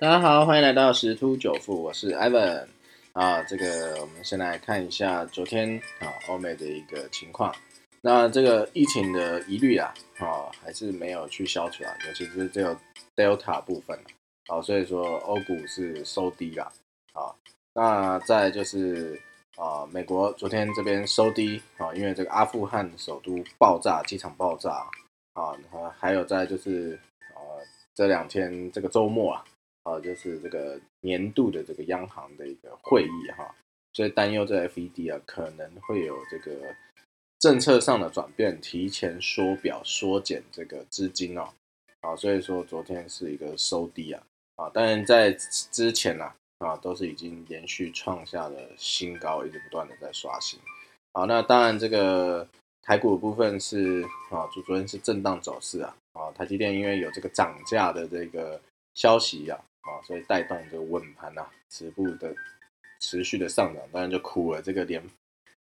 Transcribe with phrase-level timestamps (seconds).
[0.00, 2.68] 大家好，欢迎来到十突九富，我是 Ivan
[3.14, 3.42] 啊。
[3.42, 7.52] 这个我们先来看一下昨天啊欧美的一个情况。
[8.00, 12.78] 那这个疫情的疑虑啊，啊还是没有去消除啊，尤其是这个
[13.16, 13.98] Delta 部分
[14.46, 16.70] 啊，所以说欧股是收低啦
[17.12, 17.34] 啊。
[17.74, 19.20] 那再就是
[19.56, 24.70] 啊，美国昨天这边收低啊，因为这个阿富汗首都爆炸，机场爆炸
[25.32, 25.58] 啊，
[25.98, 26.96] 还有在就是
[27.34, 27.40] 呃
[27.96, 29.44] 这两天这个周末啊。
[29.88, 33.54] 啊，就是这个年度的这个央行的一个会议哈，
[33.94, 36.74] 所以担忧这 FED 啊可能会有这个
[37.38, 41.48] 政策上的转变，提前缩表缩减这个资金哦，
[42.02, 44.22] 啊，所以说昨天是一个收低啊，
[44.56, 50.60] 啊，当然在之前呢啊都是已经连续创下了新高，一直不断的在刷新，
[51.14, 52.46] 好，那当然这个
[52.82, 58.60] 台股部分是啊，就昨天是震荡走势啊，啊，台积电因为有这个涨价的这个
[58.92, 59.58] 消息啊。
[59.88, 62.34] 啊，所以带动这个稳盘呐，止步的
[63.00, 65.02] 持续的上涨，当然就苦了这个联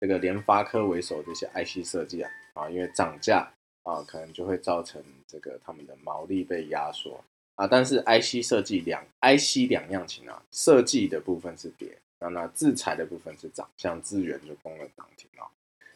[0.00, 3.48] 这个联发科为首这些 IC 设计啊，啊，因为涨价
[3.82, 7.22] 啊，可能就会造成这个他们的毛利被压缩
[7.56, 7.66] 啊。
[7.66, 15.46] 但是 IC 设计两 IC 两样情啊，设计的部分是跌，那那制裁的部分是涨，像资源就攻了涨停啊。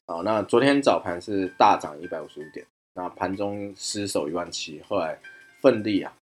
[0.06, 5.19] 好，那昨天早盘是大涨一百五十五点，那盘中失守一万七，后来
[5.60, 6.16] 奋力啊。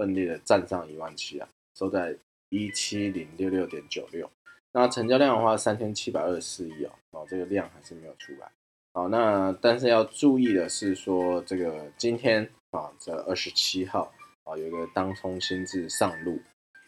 [0.00, 2.16] 奋力的站上一万七啊，收在
[2.48, 4.30] 一七零六六点九六。
[4.72, 8.50] 那成交量的话，三千七百二十四亿哦，哦，这个量还是没有出来。
[8.94, 14.10] 好，那但是要注意的是说，这个今天啊，这二十七号
[14.44, 16.40] 啊，有一个当冲新制上路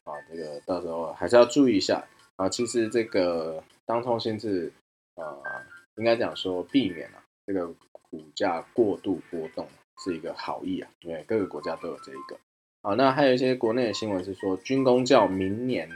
[0.05, 2.02] 啊，这个到时候还是要注意一下
[2.36, 2.48] 啊。
[2.48, 4.72] 其实这个当冲新制
[5.16, 5.36] 啊，
[5.96, 9.68] 应该讲说避免啊，这个股价过度波动
[10.02, 12.38] 是一个好意啊，因为各个国家都有这一个。
[12.84, 15.88] 好，那还有一些国内的新闻是说，军工教明年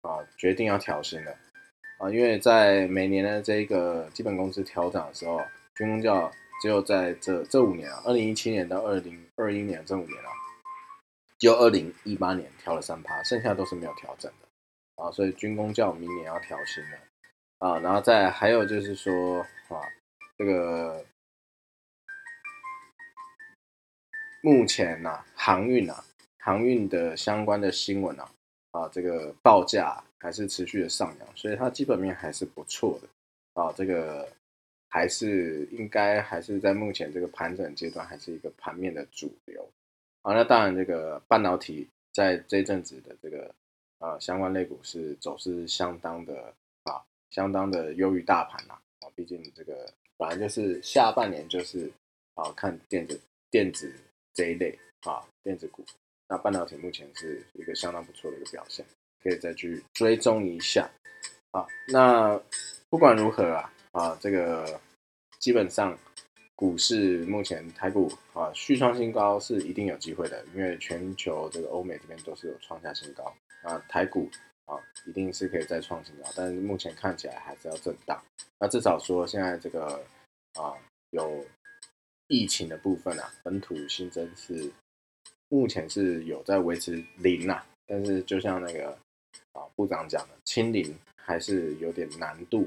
[0.00, 1.36] 啊决定要调薪了
[1.98, 5.38] 啊，因为在每年的这个基本工资调整的时候，
[5.76, 10.32] 军工教只有在这这五年啊，二零一七年到二零二一年这五年啊，
[11.38, 15.04] 只有二零一八年调了三趴，剩下都是没有调整的。
[15.04, 16.98] 啊，所以军工教明年要调薪了。
[17.58, 19.76] 啊，然后再还有就是说啊，
[20.38, 21.04] 这个
[24.40, 26.02] 目前呐航运呐。
[26.44, 28.28] 航运的相关的新闻啊，
[28.72, 33.08] 啊，这个报价还是持续的上扬，所以它基本面还是不错的
[33.62, 34.28] 啊，这个
[34.88, 39.64] 还是应该还是在目前这个盘整阶段，还是一个盘面的主流
[40.22, 40.34] 啊。
[40.34, 43.54] 那当然，这个半导体在这阵子的这个
[44.00, 51.88] 呃相关类股是走势相当的啊，相当的优于大盘呐啊，毕竟这个本来就是下半年就是
[52.34, 53.94] 啊看电子电子
[54.34, 55.84] 这一类啊电子股。
[56.32, 58.82] 那半导体目前是一个相当不错的一个表现，
[59.22, 60.90] 可以再去追踪一下。
[61.50, 62.40] 啊，那
[62.88, 64.80] 不管如何啊，啊，这个
[65.40, 65.94] 基本上
[66.56, 73.24] 股市目前台股啊续创新高是一定有机会的，因为全球这个欧美这边都是有创下新高
[73.62, 74.26] 啊，台股
[74.64, 78.18] 啊一定是可以再创新高，但是目前看起来还是要震荡。
[78.58, 80.02] 那至少说现在这个
[80.54, 80.72] 啊
[81.10, 81.44] 有
[82.28, 84.72] 疫情的部分啊，本土新增是。
[85.52, 88.88] 目前是有在维持零呐，但是就像那个
[89.52, 92.66] 啊部长讲的，清零还是有点难度，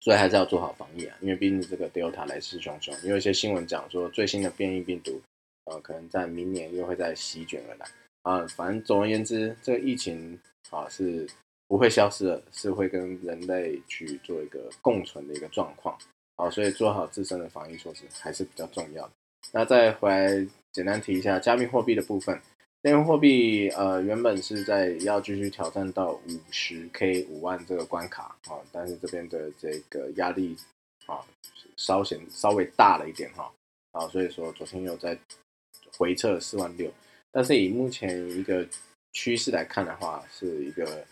[0.00, 1.14] 所以还是要做好防疫啊。
[1.20, 5.20] 因为毕竟这个 Delta 来势汹汹，有一些新闻讲说最新的变异病毒，
[5.64, 7.86] 呃，可能在明年又会再席卷而来
[8.22, 8.46] 啊。
[8.46, 11.28] 反正总而言之，这个疫情啊是
[11.68, 15.94] 不会消失的，是会跟人类去做一个共存的一个状况
[16.36, 16.48] 啊。
[16.48, 19.12] 所以做好自身的防疫措施还是比较重要的。
[19.52, 22.40] 那再回来简单提一下加密货币的部分，
[22.82, 30.56] 加密货币呃原本是在要继续挑战到五十 K 五万这个关卡啊，但是这边的这个压力
[31.06, 31.20] 啊
[31.76, 33.50] 稍显稍微大了一点哈
[33.92, 35.18] 啊，所以说昨天又在
[35.96, 36.92] 回撤四万六，
[37.32, 38.66] 但是以目前一个
[39.12, 41.04] 趋势来看的话，是一个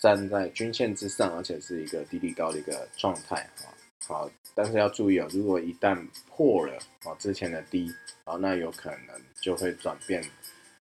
[0.00, 3.68] 站在均线之上，而且是一个低低高的一个状态啊。
[4.12, 7.90] 好，但是要注意哦，如果一旦破了啊之前的低，
[8.24, 10.22] 啊，那有可能就会转变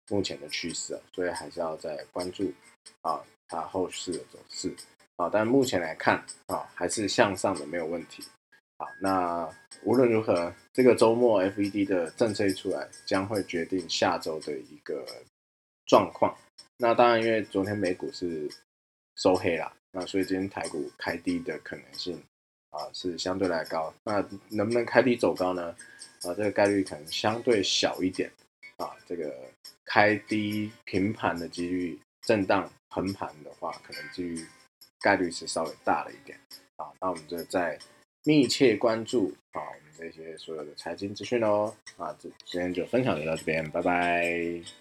[0.09, 2.51] 目前的趋势所以还是要再关注
[3.01, 4.75] 啊它后市的走势
[5.15, 5.29] 啊。
[5.31, 8.21] 但目前来看啊，还是向上的没有问题。
[8.77, 9.49] 好，那
[9.83, 15.05] 无论如何，这个周末 FED 的政策一出来，将会决定下周的一个
[15.85, 16.37] 状况。
[16.77, 18.49] 那当然，因为昨天美股是
[19.15, 22.21] 收黑了，那所以今天台股开低的可能性。
[22.71, 25.75] 啊，是相对来高，那能不能开低走高呢？
[26.23, 28.31] 啊，这个概率可能相对小一点，
[28.77, 29.33] 啊，这个
[29.85, 34.45] 开低平盘的几率，震荡横盘的话，可能几率
[34.99, 36.39] 概率是稍微大了一点
[36.77, 36.91] 啊。
[36.99, 37.77] 那我们就在
[38.23, 41.73] 密切关注啊，我们这些所有的财经资讯哦。
[41.97, 44.80] 啊，这今天就分享就到这边，拜拜。